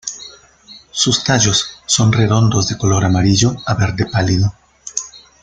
[0.89, 4.51] Sus tallos son redondos de color amarillo a verde pálido.